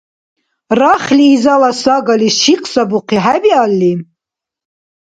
Рахли 0.79 1.25
изала 1.35 1.71
сагали 1.81 2.29
шикьсабухъи 2.39 3.19
хӀебиалли? 3.23 3.93